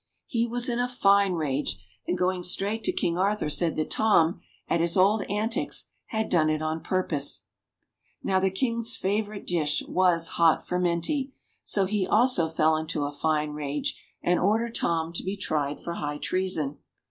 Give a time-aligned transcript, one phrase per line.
[0.25, 4.41] He was in a fine rage, and going straight to King Arthur said that Tom,
[4.67, 7.45] at his old antics, had done it on purpose.
[8.23, 11.33] Now the King's favourite dish was hot furmenty;
[11.63, 15.93] so he also fell into a fine rage and ordered Tom to be tried for
[15.93, 16.79] high treason.